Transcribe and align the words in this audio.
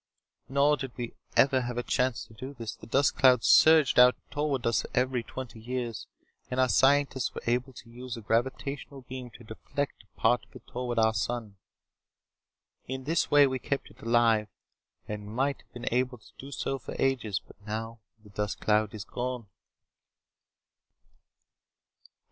"Nor 0.49 0.77
did 0.77 0.97
we 0.97 1.13
ever 1.37 1.61
have 1.61 1.77
a 1.77 1.83
chance 1.83 2.25
to 2.25 2.33
do 2.33 2.55
this. 2.55 2.73
The 2.73 2.87
dust 2.87 3.15
cloud 3.15 3.43
surged 3.43 3.99
out 3.99 4.15
toward 4.31 4.65
us 4.65 4.83
every 4.95 5.21
twenty 5.21 5.59
years, 5.59 6.07
and 6.49 6.59
our 6.59 6.69
scientists 6.69 7.35
were 7.35 7.43
able 7.45 7.71
to 7.73 7.87
use 7.91 8.17
a 8.17 8.21
gravitational 8.21 9.01
beam 9.03 9.29
to 9.29 9.43
deflect 9.43 10.01
a 10.05 10.19
part 10.19 10.43
of 10.47 10.55
it 10.55 10.65
toward 10.65 10.97
our 10.97 11.13
sun. 11.13 11.57
In 12.87 13.03
this 13.03 13.29
way 13.29 13.45
we 13.45 13.59
kept 13.59 13.91
it 13.91 14.01
alive 14.01 14.47
and 15.07 15.27
might 15.27 15.61
have 15.61 15.71
been 15.71 15.93
able 15.93 16.17
to 16.17 16.31
do 16.39 16.51
so 16.51 16.79
for 16.79 16.95
ages. 16.97 17.39
But 17.39 17.61
now 17.63 17.99
the 18.23 18.31
dust 18.31 18.59
cloud 18.59 18.95
is 18.95 19.03
gone." 19.05 19.49